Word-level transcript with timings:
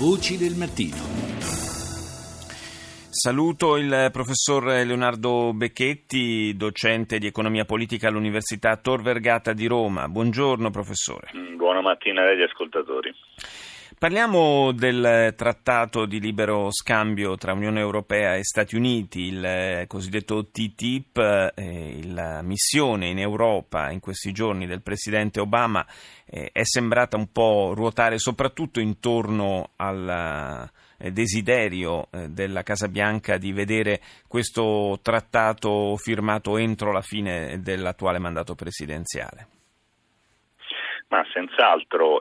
Voci 0.00 0.38
del 0.38 0.54
mattino. 0.56 0.96
Saluto 3.10 3.76
il 3.76 4.08
professor 4.10 4.64
Leonardo 4.64 5.52
Becchetti, 5.52 6.56
docente 6.56 7.18
di 7.18 7.26
economia 7.26 7.66
politica 7.66 8.08
all'Università 8.08 8.78
Tor 8.78 9.02
Vergata 9.02 9.52
di 9.52 9.66
Roma. 9.66 10.08
Buongiorno 10.08 10.70
professore. 10.70 11.28
Buona 11.54 11.82
mattina 11.82 12.22
agli 12.22 12.40
ascoltatori. 12.40 13.14
Parliamo 14.00 14.72
del 14.72 15.34
trattato 15.36 16.06
di 16.06 16.20
libero 16.20 16.70
scambio 16.70 17.36
tra 17.36 17.52
Unione 17.52 17.80
Europea 17.80 18.34
e 18.34 18.42
Stati 18.42 18.74
Uniti, 18.74 19.24
il 19.24 19.84
cosiddetto 19.88 20.46
TTIP, 20.46 21.52
eh, 21.54 22.00
la 22.06 22.40
missione 22.40 23.08
in 23.08 23.18
Europa 23.18 23.90
in 23.90 24.00
questi 24.00 24.32
giorni 24.32 24.66
del 24.66 24.80
presidente 24.80 25.38
Obama 25.38 25.86
eh, 26.24 26.48
è 26.50 26.64
sembrata 26.64 27.18
un 27.18 27.30
po' 27.30 27.74
ruotare 27.74 28.18
soprattutto 28.18 28.80
intorno 28.80 29.72
al 29.76 30.70
eh, 30.96 31.12
desiderio 31.12 32.08
della 32.26 32.62
Casa 32.62 32.88
Bianca 32.88 33.36
di 33.36 33.52
vedere 33.52 34.00
questo 34.26 34.98
trattato 35.02 35.94
firmato 35.98 36.56
entro 36.56 36.90
la 36.90 37.02
fine 37.02 37.60
dell'attuale 37.60 38.18
mandato 38.18 38.54
presidenziale. 38.54 39.59
Ma 41.10 41.26
senz'altro, 41.32 42.20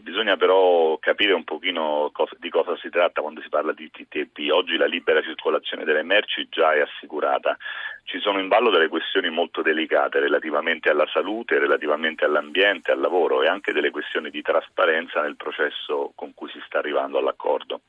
bisogna 0.00 0.36
però 0.36 0.96
capire 0.98 1.32
un 1.32 1.42
pochino 1.42 2.10
cosa, 2.12 2.36
di 2.38 2.48
cosa 2.48 2.76
si 2.76 2.88
tratta 2.88 3.22
quando 3.22 3.40
si 3.40 3.48
parla 3.48 3.72
di 3.72 3.90
TTIP. 3.90 4.52
Oggi 4.52 4.76
la 4.76 4.86
libera 4.86 5.20
circolazione 5.20 5.82
delle 5.82 6.04
merci 6.04 6.46
già 6.48 6.72
è 6.72 6.80
assicurata. 6.80 7.56
Ci 8.04 8.20
sono 8.20 8.38
in 8.38 8.46
ballo 8.46 8.70
delle 8.70 8.86
questioni 8.86 9.30
molto 9.30 9.62
delicate 9.62 10.20
relativamente 10.20 10.90
alla 10.90 11.08
salute, 11.12 11.58
relativamente 11.58 12.24
all'ambiente, 12.24 12.92
al 12.92 13.00
lavoro 13.00 13.42
e 13.42 13.48
anche 13.48 13.72
delle 13.72 13.90
questioni 13.90 14.30
di 14.30 14.42
trasparenza 14.42 15.20
nel 15.22 15.34
processo 15.34 16.12
con 16.14 16.32
cui 16.32 16.48
si 16.50 16.62
sta 16.66 16.78
arrivando 16.78 17.18
all'accordo. 17.18 17.80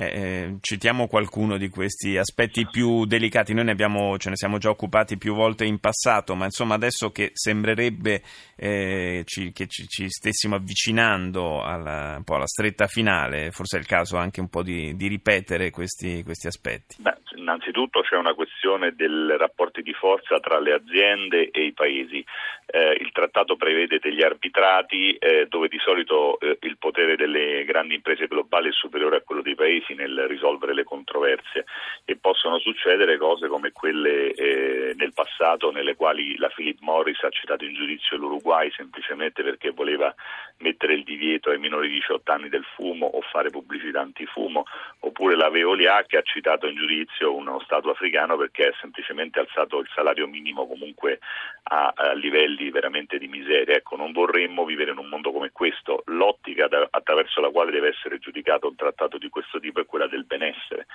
Eh, 0.00 0.04
eh, 0.04 0.56
citiamo 0.60 1.08
qualcuno 1.08 1.56
di 1.56 1.68
questi 1.68 2.16
aspetti 2.16 2.68
più 2.70 3.04
delicati. 3.04 3.52
Noi 3.52 3.64
ne 3.64 3.72
abbiamo, 3.72 4.16
ce 4.16 4.30
ne 4.30 4.36
siamo 4.36 4.58
già 4.58 4.70
occupati 4.70 5.18
più 5.18 5.34
volte 5.34 5.64
in 5.64 5.80
passato, 5.80 6.36
ma 6.36 6.44
insomma 6.44 6.76
adesso 6.76 7.10
che 7.10 7.30
sembrerebbe 7.32 8.22
eh, 8.54 9.22
ci, 9.24 9.50
che 9.50 9.66
ci, 9.66 9.88
ci, 9.88 10.08
stessimo 10.08 10.54
avvicinando 10.54 11.64
alla, 11.64 12.14
un 12.16 12.22
po' 12.22 12.36
alla 12.36 12.46
stretta 12.46 12.86
finale, 12.86 13.50
forse 13.50 13.78
è 13.78 13.80
il 13.80 13.86
caso 13.86 14.16
anche 14.16 14.38
un 14.38 14.48
po' 14.48 14.62
di, 14.62 14.94
di 14.94 15.08
ripetere 15.08 15.70
questi, 15.70 16.22
questi 16.22 16.46
aspetti. 16.46 16.94
Beh, 17.00 17.16
innanzitutto 17.34 18.02
c'è 18.02 18.14
una 18.14 18.34
questione 18.34 18.92
dei 18.94 19.36
rapporti 19.36 19.82
di 19.82 19.94
forza 19.94 20.38
tra 20.38 20.60
le 20.60 20.74
aziende 20.74 21.50
e 21.50 21.64
i 21.64 21.72
paesi. 21.72 22.24
Eh, 22.70 22.98
il 23.00 23.12
trattato 23.12 23.56
prevede 23.56 23.98
degli 23.98 24.22
arbitrati 24.22 25.14
eh, 25.14 25.46
dove 25.48 25.68
di 25.68 25.78
solito 25.78 26.38
eh, 26.38 26.58
il 26.60 26.76
potere 26.76 27.16
delle 27.16 27.64
grandi 27.64 27.94
imprese 27.94 28.26
globali 28.26 28.68
è 28.68 28.72
superiore 28.72 29.16
a 29.16 29.20
quello 29.22 29.40
dei 29.40 29.54
paesi 29.54 29.94
nel 29.94 30.26
risolvere 30.28 30.74
le 30.74 30.84
controversie 30.84 31.64
e 32.04 32.16
possono 32.16 32.58
succedere 32.58 33.16
cose 33.16 33.48
come 33.48 33.72
quelle 33.72 34.34
eh, 34.34 34.77
nel 34.98 35.12
passato 35.14 35.70
nelle 35.70 35.94
quali 35.94 36.36
la 36.36 36.48
Philip 36.48 36.80
Morris 36.80 37.22
ha 37.22 37.30
citato 37.30 37.64
in 37.64 37.72
giudizio 37.74 38.16
l'Uruguay 38.16 38.70
semplicemente 38.72 39.42
perché 39.42 39.70
voleva 39.70 40.12
mettere 40.58 40.94
il 40.94 41.04
divieto 41.04 41.50
ai 41.50 41.58
minori 41.58 41.88
di 41.88 41.94
18 41.94 42.32
anni 42.32 42.48
del 42.48 42.64
fumo 42.74 43.06
o 43.06 43.20
fare 43.20 43.50
pubblicità 43.50 44.00
antifumo, 44.00 44.64
oppure 45.00 45.36
la 45.36 45.50
Veolia 45.50 46.02
che 46.04 46.16
ha 46.16 46.22
citato 46.22 46.66
in 46.66 46.76
giudizio 46.76 47.34
uno 47.34 47.60
Stato 47.60 47.90
africano 47.90 48.36
perché 48.36 48.68
ha 48.68 48.74
semplicemente 48.80 49.38
alzato 49.38 49.78
il 49.78 49.88
salario 49.94 50.26
minimo 50.26 50.66
comunque 50.66 51.20
a, 51.64 51.92
a 51.94 52.12
livelli 52.14 52.70
veramente 52.70 53.18
di 53.18 53.28
miseria. 53.28 53.76
Ecco, 53.76 53.96
non 53.96 54.12
vorremmo 54.12 54.64
vivere 54.64 54.90
in 54.90 54.98
un 54.98 55.08
mondo 55.08 55.30
come 55.30 55.50
questo. 55.52 56.02
L'ottica 56.06 56.68
attraverso 56.90 57.40
la 57.40 57.50
quale 57.50 57.70
deve 57.70 57.88
essere 57.88 58.18
giudicato 58.18 58.66
un 58.66 58.74
trattato 58.74 59.16
di 59.18 59.28
questo 59.28 59.60
tipo 59.60 59.80
è 59.80 59.86
quella 59.86 60.08
del 60.08 60.24
benessere. 60.24 60.86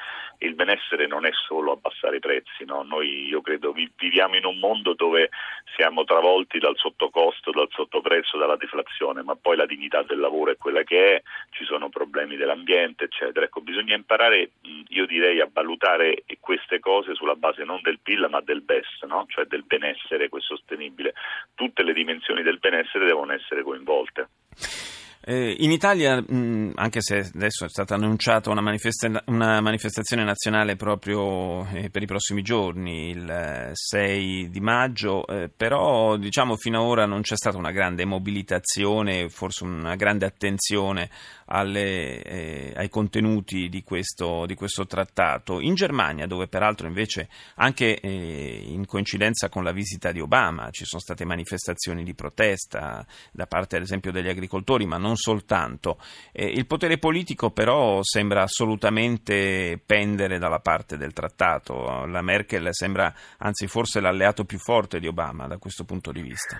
Benessere 0.63 1.07
non 1.07 1.25
è 1.25 1.31
solo 1.33 1.73
abbassare 1.73 2.15
i 2.15 2.19
prezzi, 2.19 2.63
no? 2.63 2.83
noi 2.83 3.27
io 3.27 3.41
credo 3.41 3.73
vi, 3.73 3.91
viviamo 3.97 4.37
in 4.37 4.45
un 4.45 4.59
mondo 4.59 4.93
dove 4.93 5.29
siamo 5.75 6.05
travolti 6.05 6.57
dal 6.57 6.77
sottocosto, 6.77 7.51
dal 7.51 7.67
sottoprezzo, 7.69 8.37
dalla 8.37 8.55
deflazione, 8.55 9.23
ma 9.23 9.35
poi 9.35 9.57
la 9.57 9.65
dignità 9.65 10.03
del 10.03 10.19
lavoro 10.19 10.51
è 10.51 10.57
quella 10.57 10.83
che 10.83 11.15
è, 11.15 11.21
ci 11.49 11.65
sono 11.65 11.89
problemi 11.89 12.37
dell'ambiente, 12.37 13.03
eccetera. 13.03 13.45
Ecco, 13.45 13.59
bisogna 13.59 13.93
imparare, 13.93 14.51
io 14.87 15.05
direi, 15.05 15.41
a 15.41 15.49
valutare 15.51 16.23
queste 16.39 16.79
cose 16.79 17.13
sulla 17.13 17.35
base 17.35 17.65
non 17.65 17.81
del 17.81 17.99
PIL 17.99 18.27
ma 18.29 18.39
del 18.39 18.61
BES, 18.61 19.01
no? 19.01 19.25
cioè 19.27 19.43
del 19.43 19.63
benessere 19.63 20.29
sostenibile. 20.37 21.13
Tutte 21.55 21.83
le 21.83 21.91
dimensioni 21.91 22.41
del 22.41 22.59
benessere 22.59 23.05
devono 23.05 23.33
essere 23.33 23.63
coinvolte. 23.63 24.29
Eh, 25.25 25.55
in 25.59 25.71
Italia, 25.71 26.19
mh, 26.19 26.73
anche 26.75 26.99
se 27.01 27.29
adesso 27.33 27.63
è 27.63 27.69
stata 27.69 27.95
annunciata 27.95 28.49
una, 28.49 28.59
manifesta- 28.59 29.23
una 29.27 29.61
manifestazione 29.61 30.25
nazionale 30.25 30.75
proprio 30.75 31.65
eh, 31.67 31.89
per 31.89 32.01
i 32.01 32.05
prossimi 32.05 32.41
giorni, 32.41 33.11
il 33.11 33.69
6 33.71 34.49
di 34.49 34.59
maggio, 34.59 35.25
eh, 35.27 35.49
però 35.55 36.17
diciamo 36.17 36.57
fino 36.57 36.81
ad 36.81 36.87
ora 36.87 37.05
non 37.05 37.21
c'è 37.21 37.37
stata 37.37 37.57
una 37.57 37.71
grande 37.71 38.03
mobilitazione, 38.03 39.29
forse 39.29 39.63
una 39.63 39.95
grande 39.95 40.25
attenzione 40.25 41.09
alle, 41.53 42.21
eh, 42.23 42.73
ai 42.75 42.89
contenuti 42.89 43.69
di 43.69 43.83
questo, 43.83 44.45
di 44.45 44.55
questo, 44.55 44.85
trattato. 44.85 45.59
In 45.59 45.75
Germania, 45.75 46.25
dove 46.25 46.47
peraltro 46.47 46.87
invece 46.87 47.29
anche 47.55 47.99
eh, 47.99 48.63
in 48.67 48.85
coincidenza 48.85 49.49
con 49.49 49.63
la 49.63 49.71
visita 49.71 50.11
di 50.11 50.19
Obama 50.19 50.69
ci 50.71 50.83
sono 50.83 50.99
state 50.99 51.25
manifestazioni 51.25 52.03
di 52.03 52.15
protesta 52.15 53.05
da 53.31 53.45
parte 53.45 53.75
ad 53.77 53.83
esempio 53.83 54.11
degli 54.11 54.27
agricoltori, 54.27 54.85
ma 54.85 54.97
non 54.97 55.15
soltanto. 55.15 55.99
Eh, 56.31 56.45
il 56.45 56.65
potere 56.65 56.97
politico 56.97 57.51
però 57.51 57.99
sembra 58.01 58.41
assolutamente 58.41 59.79
pendere 59.85 60.39
dalla 60.39 60.59
parte 60.59 60.97
del 60.97 61.13
trattato. 61.13 62.05
La 62.05 62.21
Merkel 62.21 62.69
sembra 62.71 63.13
anzi 63.37 63.67
forse 63.67 63.99
l'alleato 63.99 64.43
più 64.43 64.57
forte 64.57 64.99
di 64.99 65.07
Obama 65.07 65.47
da 65.47 65.57
questo 65.57 65.83
punto 65.83 66.11
di 66.11 66.21
vista. 66.21 66.57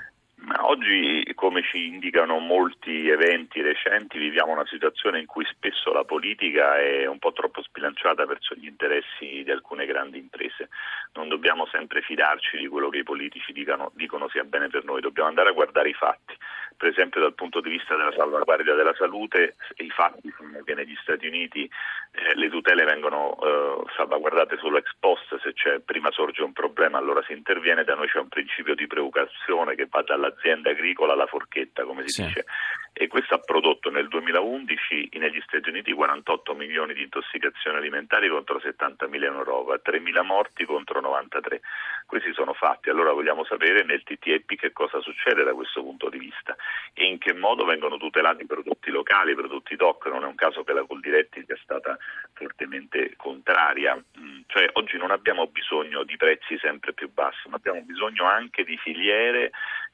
Oggi, 0.66 1.23
come 1.44 1.62
ci 1.62 1.88
indicano 1.88 2.40
molti 2.40 3.10
eventi 3.10 3.62
recenti, 3.62 4.18
viviamo 4.18 4.54
una 4.54 4.66
situazione 4.66 5.20
in 5.20 5.26
cui 5.26 5.44
spesso 5.44 5.92
la 5.92 6.06
politica 6.06 6.80
è 6.80 7.06
un 7.06 7.20
po' 7.20 7.34
troppo 7.34 7.62
sbilanciata 7.62 8.26
verso 8.26 8.56
gli 8.56 8.66
interessi 8.66 9.44
di 9.44 9.52
alcune 9.52 9.86
grandi 9.86 10.20
imprese. 10.20 10.70
Non 11.16 11.28
dobbiamo 11.28 11.66
sempre 11.66 12.00
fidarci 12.00 12.56
di 12.56 12.68
quello 12.70 12.88
che 12.88 13.00
i 13.00 13.04
politici 13.04 13.52
dicano, 13.52 13.92
dicono 13.94 14.30
sia 14.30 14.46
bene 14.46 14.70
per 14.70 14.86
noi, 14.86 15.02
dobbiamo 15.02 15.28
andare 15.28 15.50
a 15.50 15.52
guardare 15.52 15.90
i 15.90 15.94
fatti 15.94 16.34
per 16.76 16.92
esempio 16.92 17.22
dal 17.22 17.34
punto 17.34 17.62
di 17.62 17.70
vista 17.70 17.96
della 17.96 18.12
salvaguardia 18.12 18.74
della 18.74 18.94
salute, 18.96 19.56
i 19.78 19.90
fatti 19.90 20.34
sono 20.36 20.62
che 20.64 20.74
negli 20.74 20.96
Stati 21.02 21.28
Uniti 21.28 21.70
eh, 22.16 22.36
le 22.36 22.50
tutele 22.50 22.84
vengono 22.84 23.36
eh, 23.42 23.84
salvaguardate 23.96 24.58
solo 24.58 24.78
ex 24.78 24.94
post, 25.00 25.36
se 25.42 25.82
prima 25.84 26.12
sorge 26.12 26.44
un 26.44 26.54
problema 26.54 27.00
allora 27.00 27.24
si 27.24 27.34
interviene, 27.34 27.84
da 27.84 27.96
noi 27.96 28.08
c'è 28.08 28.20
un 28.20 28.28
principio 28.28 28.76
di 28.76 28.86
precauzione 28.86 29.74
che 29.74 29.88
va 29.90 30.04
dall'azienda 30.04 30.70
agricola 30.70 31.14
alla 31.14 31.26
forchetta, 31.26 31.84
come 31.84 32.04
si 32.04 32.22
sì. 32.22 32.26
dice, 32.26 32.46
e 32.94 33.08
questo 33.08 33.34
ha 33.34 33.40
prodotto 33.40 33.90
nel 33.90 34.08
2011 34.08 35.10
negli 35.14 35.42
Stati 35.46 35.68
Uniti 35.70 35.92
48 35.92 36.54
milioni 36.54 36.94
di 36.94 37.02
intossicazioni 37.02 37.78
alimentari 37.78 38.30
contro 38.30 38.60
70 38.60 39.08
mila 39.08 39.28
in 39.28 39.34
Europa, 39.34 39.80
3 39.80 40.00
mila 40.00 40.22
morti 40.22 40.64
contro 40.64 41.02
93. 41.02 41.62
Questi 42.06 42.32
sono 42.34 42.54
fatti, 42.54 42.90
allora 42.90 43.12
vogliamo 43.12 43.44
sapere 43.46 43.84
nel 43.84 44.04
TTIP 44.04 44.56
che 44.56 44.72
cosa 44.72 45.02
succede 45.02 45.44
da 45.44 45.54
questo 45.54 45.82
punto 45.82 46.10
di 46.10 46.20
vista 46.20 46.56
e 46.94 47.06
in 47.06 47.18
che 47.18 47.34
modo 47.34 47.66
vengono 47.66 47.98
tutelati 47.98 48.44
i 48.44 48.48
prodotti 48.48 48.92
locali, 48.92 49.32
i 49.32 49.36
prodotti 49.36 49.76
DOC, 49.76 50.06
non 50.08 50.24
è 50.24 50.28
un 50.28 50.36
caso 50.36 50.64
che 50.64 50.74
la 50.74 50.86
Coldiretti 50.86 51.44
sia 51.48 51.58
stata 51.64 51.98
fortemente 52.34 53.14
contraria, 53.18 53.96
mm, 53.96 54.42
cioè 54.46 54.70
oggi 54.74 54.98
non 54.98 55.10
abbiamo 55.10 55.48
bisogno 55.48 56.04
di 56.04 56.16
prezzi 56.16 56.60
sempre 56.60 56.94
più 56.94 57.12
bassi, 57.12 57.50
ma 57.50 57.56
abbiamo 57.56 57.82
bisogno 57.82 58.26
anche 58.26 58.64
di 58.64 58.78
filiere 58.78 59.52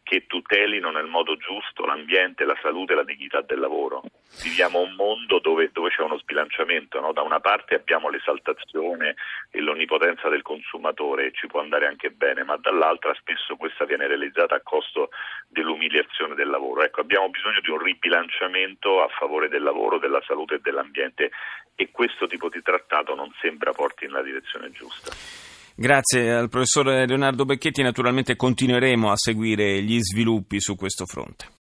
che 0.10 0.26
tutelino 0.26 0.90
nel 0.90 1.06
modo 1.06 1.38
giusto 1.38 1.86
l'ambiente, 1.86 2.44
la 2.44 2.58
salute 2.64 2.94
e 2.94 2.96
la 2.96 3.04
dignità 3.04 3.42
del 3.42 3.60
lavoro. 3.60 4.02
Viviamo 4.42 4.80
un 4.80 4.96
mondo 4.96 5.38
dove, 5.38 5.70
dove 5.72 5.92
c'è 5.92 6.02
uno 6.02 6.18
sbilanciamento, 6.18 7.00
no? 7.00 7.14
da 7.14 7.22
una 7.22 7.40
parte 7.40 7.76
abbiamo 7.76 8.10
l'esaltazione 8.10 9.14
e 9.52 9.62
l'onnipotenza 9.62 10.28
del 10.28 10.42
consumatore, 10.42 11.32
ci 11.32 11.46
può 11.46 11.60
andare 11.60 11.86
anche 11.86 12.10
bene, 12.10 12.44
ma 12.44 12.58
dall'altra 12.58 13.14
spesso 13.20 13.56
questa 13.56 13.86
viene 13.86 14.08
realizzata 14.08 14.56
a 14.56 14.62
costo 14.64 15.12
dell'umiliazione 15.48 16.34
del 16.34 16.50
lavoro. 16.50 16.82
Ecco, 16.82 17.02
abbiamo 17.02 17.30
bisogno 17.30 17.60
di 17.62 17.70
un 17.70 17.78
ribilanciamento 17.78 19.04
a 19.04 19.10
favore 19.10 19.48
del 19.48 19.62
lavoro, 19.62 20.00
della 20.00 20.24
salute 20.26 20.56
e 20.56 20.60
dell'ambiente 20.60 21.30
e 21.76 21.92
questo 21.92 22.26
tipo 22.26 22.50
di 22.50 22.64
trattato 22.64 23.14
non 23.14 23.32
sembra 23.42 23.74
porti 23.74 24.08
nella 24.08 24.24
direzione 24.24 24.72
giusta. 24.72 25.59
Grazie 25.80 26.34
al 26.34 26.50
professor 26.50 26.88
Leonardo 26.88 27.46
Becchetti, 27.46 27.82
naturalmente 27.82 28.36
continueremo 28.36 29.12
a 29.12 29.16
seguire 29.16 29.82
gli 29.82 29.98
sviluppi 30.02 30.60
su 30.60 30.76
questo 30.76 31.06
fronte. 31.06 31.46